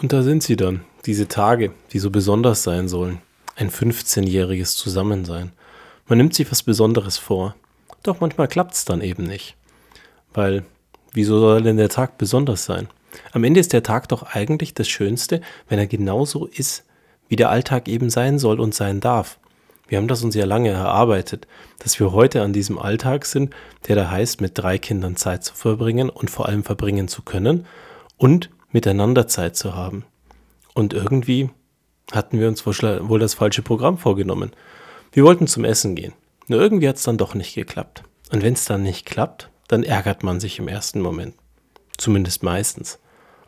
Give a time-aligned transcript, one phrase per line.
[0.00, 3.20] Und da sind sie dann, diese Tage, die so besonders sein sollen.
[3.56, 5.50] Ein 15-jähriges Zusammensein.
[6.06, 7.56] Man nimmt sich was Besonderes vor.
[8.04, 9.56] Doch manchmal klappt es dann eben nicht.
[10.32, 10.64] Weil,
[11.12, 12.86] wieso soll denn der Tag besonders sein?
[13.32, 16.84] Am Ende ist der Tag doch eigentlich das Schönste, wenn er genauso ist,
[17.26, 19.38] wie der Alltag eben sein soll und sein darf.
[19.88, 21.48] Wir haben das uns ja lange erarbeitet,
[21.80, 23.52] dass wir heute an diesem Alltag sind,
[23.88, 27.66] der da heißt, mit drei Kindern Zeit zu verbringen und vor allem verbringen zu können
[28.16, 30.04] und miteinander Zeit zu haben.
[30.74, 31.50] Und irgendwie
[32.12, 34.52] hatten wir uns wohl das falsche Programm vorgenommen.
[35.12, 36.12] Wir wollten zum Essen gehen.
[36.46, 38.02] Nur irgendwie hat es dann doch nicht geklappt.
[38.30, 41.34] Und wenn es dann nicht klappt, dann ärgert man sich im ersten Moment.
[41.96, 42.98] Zumindest meistens.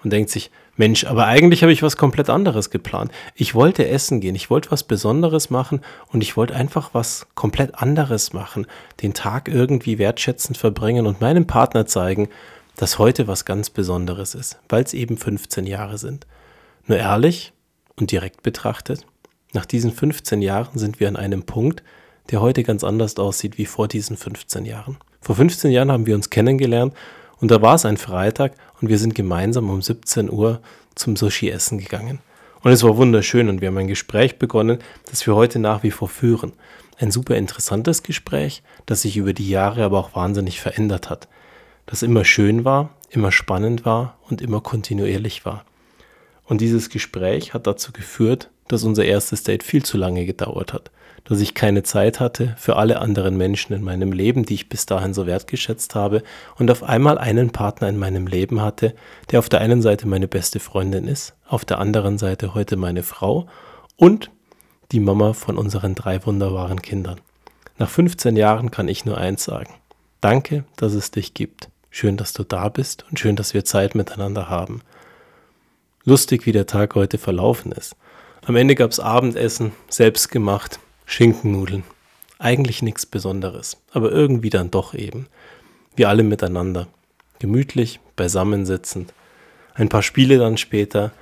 [0.03, 3.13] Und denkt sich, Mensch, aber eigentlich habe ich was komplett anderes geplant.
[3.35, 7.75] Ich wollte essen gehen, ich wollte was Besonderes machen und ich wollte einfach was komplett
[7.75, 8.67] anderes machen.
[9.03, 12.31] Den Tag irgendwie wertschätzend verbringen und meinem Partner zeigen,
[12.81, 16.27] dass heute was ganz Besonderes ist, weil es eben 15 Jahre sind.
[16.87, 17.53] Nur ehrlich
[17.97, 19.05] und direkt betrachtet,
[19.53, 21.83] nach diesen 15 Jahren sind wir an einem Punkt,
[22.31, 24.97] der heute ganz anders aussieht wie vor diesen 15 Jahren.
[25.21, 26.95] Vor 15 Jahren haben wir uns kennengelernt
[27.37, 30.63] und da war es ein Freitag und wir sind gemeinsam um 17 Uhr
[30.95, 32.21] zum Sushi-Essen gegangen.
[32.63, 34.79] Und es war wunderschön und wir haben ein Gespräch begonnen,
[35.11, 36.55] das wir heute nach wie vor führen.
[36.99, 41.29] Ein super interessantes Gespräch, das sich über die Jahre aber auch wahnsinnig verändert hat
[41.87, 45.65] das immer schön war, immer spannend war und immer kontinuierlich war.
[46.45, 50.91] Und dieses Gespräch hat dazu geführt, dass unser erstes Date viel zu lange gedauert hat,
[51.25, 54.87] dass ich keine Zeit hatte für alle anderen Menschen in meinem Leben, die ich bis
[54.87, 56.23] dahin so wertgeschätzt habe,
[56.57, 58.95] und auf einmal einen Partner in meinem Leben hatte,
[59.31, 63.03] der auf der einen Seite meine beste Freundin ist, auf der anderen Seite heute meine
[63.03, 63.47] Frau
[63.97, 64.31] und
[64.93, 67.21] die Mama von unseren drei wunderbaren Kindern.
[67.79, 69.73] Nach 15 Jahren kann ich nur eins sagen.
[70.21, 71.71] Danke, dass es dich gibt.
[71.91, 74.83] Schön, dass du da bist und schön, dass wir Zeit miteinander haben.
[76.05, 77.97] Lustig, wie der Tag heute verlaufen ist.
[78.45, 81.85] Am Ende gab es Abendessen, selbst gemacht, Schinkennudeln.
[82.39, 85.27] Eigentlich nichts Besonderes, aber irgendwie dann doch eben.
[85.97, 86.87] Wir alle miteinander.
[87.39, 89.15] Gemütlich, beisammensitzend.
[89.75, 91.13] Ein paar Spiele dann später.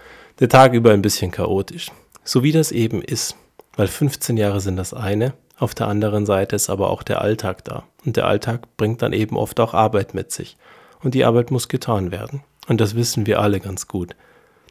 [0.40, 1.90] Der Tag über ein bisschen chaotisch.
[2.24, 3.36] So wie das eben ist.
[3.76, 7.64] Weil 15 Jahre sind das eine, auf der anderen Seite ist aber auch der Alltag
[7.64, 7.84] da.
[8.08, 10.56] Und der Alltag bringt dann eben oft auch Arbeit mit sich.
[11.02, 12.42] Und die Arbeit muss getan werden.
[12.66, 14.16] Und das wissen wir alle ganz gut.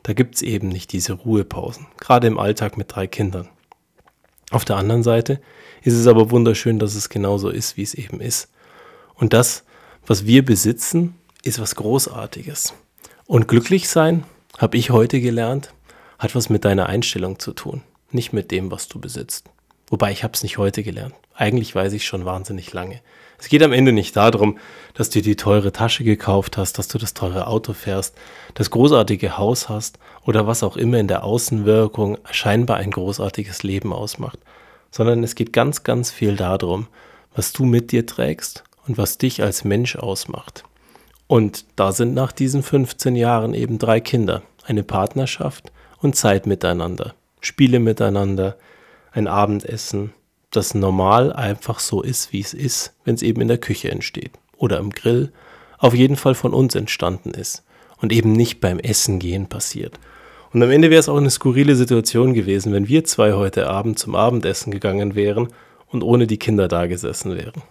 [0.01, 3.47] Da gibt es eben nicht diese Ruhepausen, gerade im Alltag mit drei Kindern.
[4.49, 5.39] Auf der anderen Seite
[5.83, 8.49] ist es aber wunderschön, dass es genauso ist, wie es eben ist.
[9.13, 9.63] Und das,
[10.07, 12.73] was wir besitzen, ist was Großartiges.
[13.27, 14.23] Und glücklich sein,
[14.57, 15.75] habe ich heute gelernt,
[16.17, 19.47] hat was mit deiner Einstellung zu tun, nicht mit dem, was du besitzt.
[19.89, 21.15] Wobei ich habe es nicht heute gelernt.
[21.33, 23.01] Eigentlich weiß ich schon wahnsinnig lange.
[23.39, 24.57] Es geht am Ende nicht darum,
[24.95, 28.15] dass du die teure Tasche gekauft hast, dass du das teure Auto fährst,
[28.55, 33.93] das großartige Haus hast oder was auch immer in der Außenwirkung scheinbar ein großartiges Leben
[33.93, 34.39] ausmacht,
[34.91, 36.87] sondern es geht ganz, ganz viel darum,
[37.35, 40.63] was du mit dir trägst und was dich als Mensch ausmacht.
[41.27, 47.13] Und da sind nach diesen 15 Jahren eben drei Kinder, eine Partnerschaft und Zeit miteinander,
[47.41, 48.57] Spiele miteinander,
[49.17, 50.13] ein Abendessen,
[50.51, 54.31] das normal einfach so ist, wie es ist, wenn es eben in der Küche entsteht
[54.57, 55.31] oder im Grill,
[55.79, 57.63] auf jeden Fall von uns entstanden ist
[57.99, 59.99] und eben nicht beim Essen gehen passiert.
[60.53, 63.99] Und am Ende wäre es auch eine skurrile Situation gewesen, wenn wir zwei heute Abend
[63.99, 65.49] zum Abendessen gegangen wären
[65.89, 67.63] und ohne die Kinder da gesessen wären.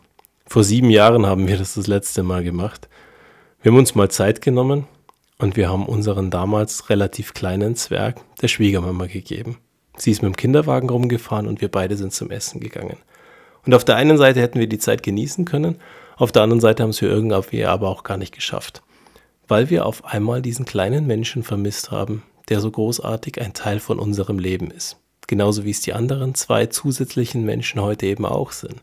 [0.47, 2.89] Vor sieben Jahren haben wir das das letzte Mal gemacht.
[3.63, 4.87] Wir haben uns mal Zeit genommen
[5.39, 9.59] und wir haben unseren damals relativ kleinen Zwerg der Schwiegermama gegeben.
[9.97, 12.99] Sie ist mit dem Kinderwagen rumgefahren und wir beide sind zum Essen gegangen.
[13.65, 15.77] Und auf der einen Seite hätten wir die Zeit genießen können,
[16.17, 18.83] auf der anderen Seite haben es wir irgendwie aber auch gar nicht geschafft.
[19.49, 23.99] Weil wir auf einmal diesen kleinen Menschen vermisst haben, der so großartig ein Teil von
[23.99, 24.97] unserem Leben ist.
[25.27, 28.81] Genauso wie es die anderen zwei zusätzlichen Menschen heute eben auch sind.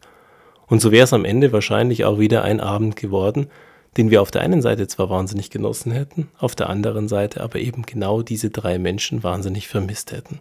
[0.67, 3.47] Und so wäre es am Ende wahrscheinlich auch wieder ein Abend geworden,
[3.97, 7.59] den wir auf der einen Seite zwar wahnsinnig genossen hätten, auf der anderen Seite aber
[7.59, 10.39] eben genau diese drei Menschen wahnsinnig vermisst hätten.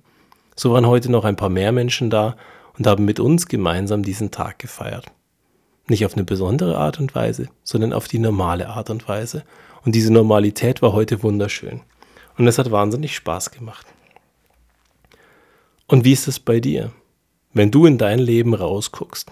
[0.54, 2.36] So waren heute noch ein paar mehr Menschen da
[2.78, 5.06] und haben mit uns gemeinsam diesen Tag gefeiert.
[5.88, 9.44] Nicht auf eine besondere Art und Weise, sondern auf die normale Art und Weise.
[9.84, 11.80] Und diese Normalität war heute wunderschön.
[12.38, 13.86] Und es hat wahnsinnig Spaß gemacht.
[15.86, 16.92] Und wie ist es bei dir?
[17.52, 19.30] Wenn du in dein Leben rausguckst,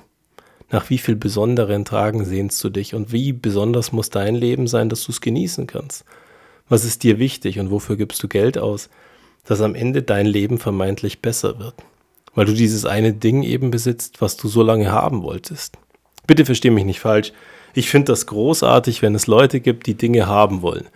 [0.70, 4.88] nach wie viel besonderen Tagen sehnst du dich und wie besonders muss dein Leben sein,
[4.88, 6.04] dass du es genießen kannst?
[6.68, 8.90] Was ist dir wichtig und wofür gibst du Geld aus?
[9.44, 11.74] Dass am Ende dein Leben vermeintlich besser wird,
[12.34, 15.78] weil du dieses eine Ding eben besitzt, was du so lange haben wolltest.
[16.26, 17.32] Bitte versteh mich nicht falsch.
[17.74, 20.86] Ich finde das großartig, wenn es Leute gibt, die Dinge haben wollen,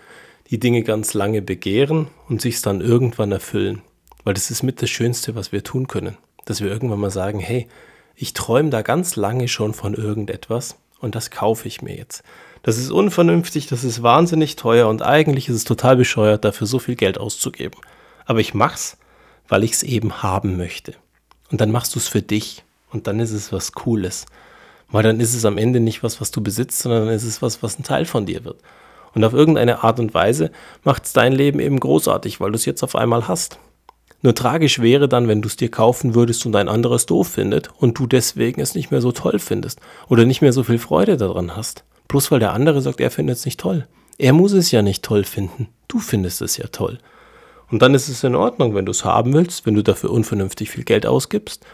[0.51, 3.83] die Dinge ganz lange begehren und sich dann irgendwann erfüllen.
[4.25, 6.17] Weil das ist mit das Schönste, was wir tun können.
[6.45, 7.69] Dass wir irgendwann mal sagen, hey,
[8.17, 12.23] ich träume da ganz lange schon von irgendetwas und das kaufe ich mir jetzt.
[12.63, 16.79] Das ist unvernünftig, das ist wahnsinnig teuer und eigentlich ist es total bescheuert, dafür so
[16.79, 17.79] viel Geld auszugeben.
[18.25, 18.97] Aber ich mach's,
[19.49, 20.95] weil ich es eben haben möchte.
[21.51, 24.27] Und dann machst du es für dich und dann ist es was Cooles.
[24.89, 27.43] Weil dann ist es am Ende nicht was, was du besitzt, sondern dann ist es
[27.43, 28.61] was, was ein Teil von dir wird.
[29.15, 30.51] Und auf irgendeine Art und Weise
[30.83, 33.59] macht es dein Leben eben großartig, weil du es jetzt auf einmal hast.
[34.23, 37.69] Nur tragisch wäre dann, wenn du es dir kaufen würdest und ein anderes doof findet
[37.79, 41.17] und du deswegen es nicht mehr so toll findest oder nicht mehr so viel Freude
[41.17, 41.85] daran hast.
[42.09, 43.87] Bloß weil der andere sagt, er findet es nicht toll.
[44.17, 45.69] Er muss es ja nicht toll finden.
[45.89, 46.99] Du findest es ja toll.
[47.75, 50.71] Und dann ist es in Ordnung, wenn du es haben willst, wenn du dafür unvernünftig
[50.71, 51.67] viel Geld ausgibst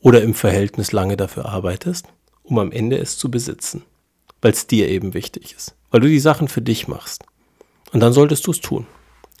[0.00, 2.06] oder im Verhältnis lange dafür arbeitest,
[2.42, 3.84] um am Ende es zu besitzen,
[4.42, 7.24] weil es dir eben wichtig ist weil du die Sachen für dich machst.
[7.92, 8.84] Und dann solltest du es tun.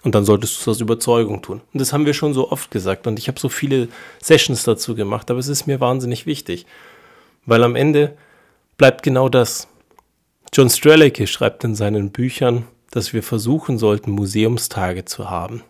[0.04, 1.62] Und dann solltest du es aus Überzeugung tun.
[1.72, 3.08] Und das haben wir schon so oft gesagt.
[3.08, 3.88] Und ich habe so viele
[4.22, 6.64] Sessions dazu gemacht, aber es ist mir wahnsinnig wichtig.
[7.44, 8.16] Weil am Ende
[8.76, 9.66] bleibt genau das.
[10.52, 15.64] John Strelacke schreibt in seinen Büchern, dass wir versuchen sollten, Museumstage zu haben.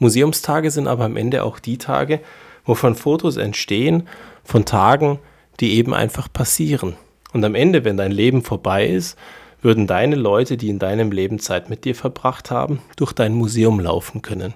[0.00, 2.20] Museumstage sind aber am Ende auch die Tage,
[2.64, 4.08] wovon Fotos entstehen
[4.42, 5.18] von Tagen,
[5.60, 6.96] die eben einfach passieren.
[7.32, 9.16] Und am Ende, wenn dein Leben vorbei ist,
[9.62, 13.78] würden deine Leute, die in deinem Leben Zeit mit dir verbracht haben, durch dein Museum
[13.78, 14.54] laufen können.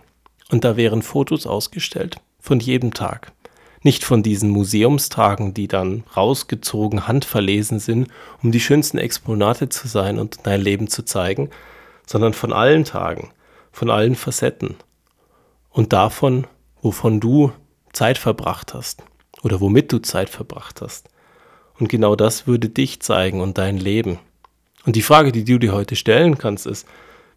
[0.50, 3.32] Und da wären Fotos ausgestellt von jedem Tag.
[3.82, 8.08] Nicht von diesen Museumstagen, die dann rausgezogen, handverlesen sind,
[8.43, 11.50] um die schönsten Exponate zu sein und dein Leben zu zeigen,
[12.06, 13.29] sondern von allen Tagen,
[13.73, 14.76] von allen Facetten
[15.75, 16.47] und davon,
[16.81, 17.53] wovon du
[17.93, 19.03] Zeit verbracht hast
[19.43, 21.11] oder womit du Zeit verbracht hast.
[21.79, 24.21] Und genau das würde dich zeigen und dein Leben.
[24.87, 26.87] Und die Frage, die du dir heute stellen kannst, ist,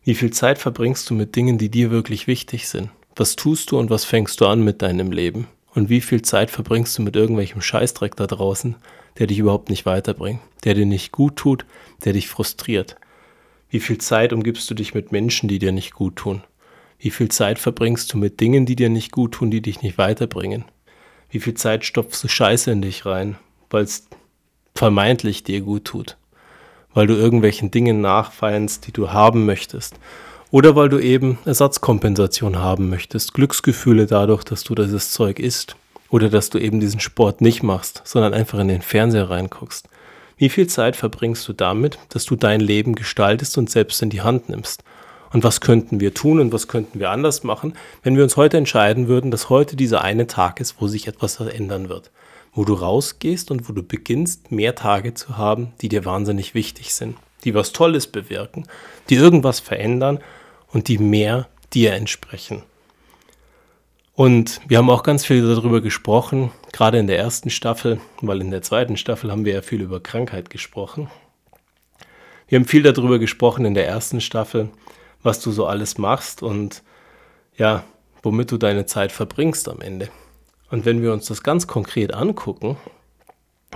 [0.03, 2.89] wie viel Zeit verbringst du mit Dingen, die dir wirklich wichtig sind?
[3.15, 5.47] Was tust du und was fängst du an mit deinem Leben?
[5.73, 8.75] Und wie viel Zeit verbringst du mit irgendwelchem Scheißdreck da draußen,
[9.17, 11.65] der dich überhaupt nicht weiterbringt, der dir nicht gut tut,
[12.05, 12.97] der dich frustriert?
[13.69, 16.43] Wie viel Zeit umgibst du dich mit Menschen, die dir nicht gut tun?
[16.99, 19.97] Wie viel Zeit verbringst du mit Dingen, die dir nicht gut tun, die dich nicht
[19.97, 20.65] weiterbringen?
[21.29, 23.35] Wie viel Zeit stopfst du Scheiße in dich rein,
[23.69, 24.07] weil es
[24.75, 26.17] vermeintlich dir gut tut?
[26.97, 29.93] weil du irgendwelchen Dingen nachfeinst, die du haben möchtest.
[30.49, 35.75] Oder weil du eben Ersatzkompensation haben möchtest, Glücksgefühle dadurch, dass du dieses Zeug isst.
[36.09, 39.87] Oder dass du eben diesen Sport nicht machst, sondern einfach in den Fernseher reinguckst.
[40.37, 44.21] Wie viel Zeit verbringst du damit, dass du dein Leben gestaltest und selbst in die
[44.21, 44.83] Hand nimmst?
[45.31, 48.57] Und was könnten wir tun und was könnten wir anders machen, wenn wir uns heute
[48.57, 52.11] entscheiden würden, dass heute dieser eine Tag ist, wo sich etwas ändern wird?
[52.57, 56.91] wo du rausgehst und wo du beginnst, mehr Tage zu haben, die dir wahnsinnig wichtig
[56.91, 58.67] sind, die was Tolles bewirken,
[59.09, 60.19] die irgendwas verändern
[60.69, 62.63] und die mehr dir entsprechen.
[64.15, 68.49] Und wir haben auch ganz viel darüber gesprochen, gerade in der ersten Staffel, weil in
[68.49, 71.11] der zweiten Staffel haben wir ja viel über Krankheit gesprochen.
[72.47, 74.69] Wir haben viel darüber gesprochen in der ersten Staffel,
[75.23, 76.83] was du so alles machst und
[77.57, 77.83] ja,
[78.23, 80.09] womit du deine Zeit verbringst am Ende.
[80.69, 82.77] Und wenn wir uns das ganz konkret angucken,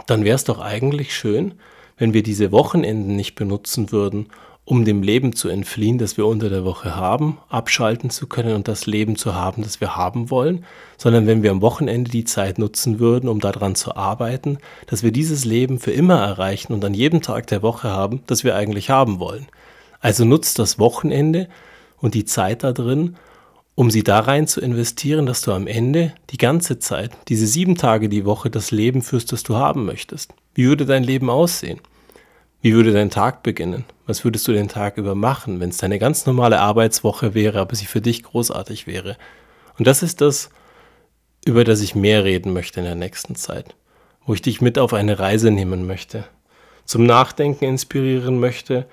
[0.07, 1.55] dann wäre es doch eigentlich schön,
[1.97, 4.27] wenn wir diese Wochenenden nicht benutzen würden,
[4.63, 8.67] um dem Leben zu entfliehen, das wir unter der Woche haben, abschalten zu können und
[8.67, 10.65] das Leben zu haben, das wir haben wollen,
[10.97, 15.11] sondern wenn wir am Wochenende die Zeit nutzen würden, um daran zu arbeiten, dass wir
[15.11, 18.89] dieses Leben für immer erreichen und an jedem Tag der Woche haben, das wir eigentlich
[18.89, 19.47] haben wollen.
[20.01, 21.47] Also nutzt das Wochenende
[21.97, 23.15] und die Zeit da drin,
[23.75, 27.77] um sie da rein zu investieren, dass du am Ende die ganze Zeit, diese sieben
[27.77, 30.33] Tage die Woche, das Leben führst, das du haben möchtest.
[30.53, 31.79] Wie würde dein Leben aussehen?
[32.61, 33.85] Wie würde dein Tag beginnen?
[34.05, 37.75] Was würdest du den Tag über machen, wenn es deine ganz normale Arbeitswoche wäre, aber
[37.75, 39.17] sie für dich großartig wäre?
[39.77, 40.49] Und das ist das,
[41.45, 43.75] über das ich mehr reden möchte in der nächsten Zeit,
[44.25, 46.25] wo ich dich mit auf eine Reise nehmen möchte,
[46.85, 48.85] zum Nachdenken inspirieren möchte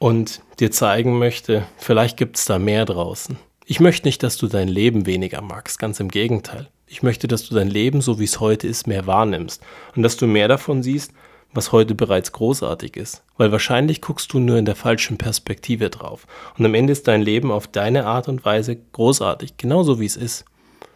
[0.00, 3.36] und dir zeigen möchte, vielleicht gibt es da mehr draußen.
[3.66, 6.68] Ich möchte nicht, dass du dein Leben weniger magst, ganz im Gegenteil.
[6.86, 9.62] Ich möchte, dass du dein Leben, so wie es heute ist, mehr wahrnimmst
[9.94, 11.12] und dass du mehr davon siehst,
[11.52, 13.22] was heute bereits großartig ist.
[13.36, 16.26] Weil wahrscheinlich guckst du nur in der falschen Perspektive drauf.
[16.58, 20.16] Und am Ende ist dein Leben auf deine Art und Weise großartig, genauso wie es
[20.16, 20.46] ist.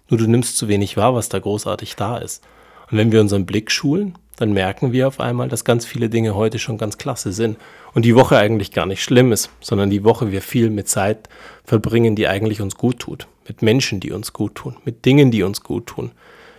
[0.08, 2.42] Nur du nimmst zu wenig wahr, was da großartig da ist.
[2.90, 6.34] Und wenn wir unseren Blick schulen, dann merken wir auf einmal, dass ganz viele Dinge
[6.34, 7.56] heute schon ganz klasse sind
[7.92, 11.28] und die Woche eigentlich gar nicht schlimm ist, sondern die Woche wir viel mit Zeit
[11.64, 15.42] verbringen, die eigentlich uns gut tut, mit Menschen, die uns gut tun, mit Dingen, die
[15.42, 16.12] uns gut tun,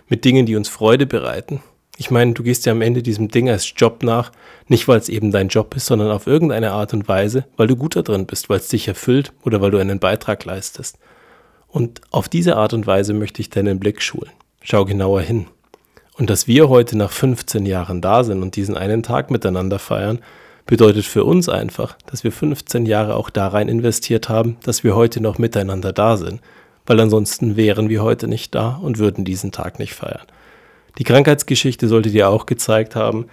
[0.08, 1.60] mit Dingen, die uns Freude bereiten.
[1.98, 4.30] Ich meine, du gehst ja am Ende diesem Ding als Job nach,
[4.68, 7.76] nicht weil es eben dein Job ist, sondern auf irgendeine Art und Weise, weil du
[7.76, 10.98] gut da drin bist, weil es dich erfüllt oder weil du einen Beitrag leistest.
[11.68, 14.30] Und auf diese Art und Weise möchte ich deinen Blick schulen.
[14.62, 15.46] Schau genauer hin.
[16.16, 20.20] Und dass wir heute nach 15 Jahren da sind und diesen einen Tag miteinander feiern,
[20.64, 24.96] bedeutet für uns einfach, dass wir 15 Jahre auch da rein investiert haben, dass wir
[24.96, 26.40] heute noch miteinander da sind,
[26.86, 30.26] weil ansonsten wären wir heute nicht da und würden diesen Tag nicht feiern.
[30.98, 33.26] Die Krankheitsgeschichte sollte dir auch gezeigt haben,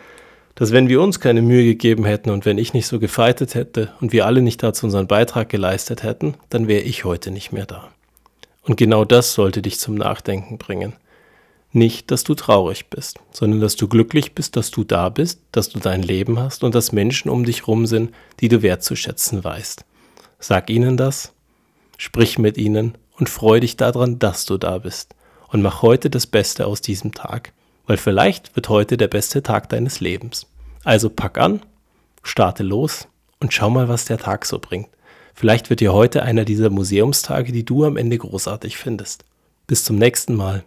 [0.55, 3.91] dass wenn wir uns keine Mühe gegeben hätten und wenn ich nicht so gefeitet hätte
[4.01, 7.65] und wir alle nicht dazu unseren Beitrag geleistet hätten, dann wäre ich heute nicht mehr
[7.65, 7.89] da.
[8.61, 10.93] Und genau das sollte dich zum Nachdenken bringen.
[11.75, 15.69] Nicht, dass du traurig bist, sondern dass du glücklich bist, dass du da bist, dass
[15.69, 19.83] du dein Leben hast und dass Menschen um dich rum sind, die du wertzuschätzen weißt.
[20.37, 21.33] Sag ihnen das,
[21.97, 25.15] sprich mit ihnen und freu dich daran, dass du da bist
[25.47, 27.53] und mach heute das Beste aus diesem Tag,
[27.87, 30.45] weil vielleicht wird heute der beste Tag deines Lebens.
[30.83, 31.61] Also pack an,
[32.21, 33.07] starte los
[33.39, 34.89] und schau mal, was der Tag so bringt.
[35.33, 39.25] Vielleicht wird dir heute einer dieser Museumstage, die du am Ende großartig findest.
[39.65, 40.63] Bis zum nächsten Mal.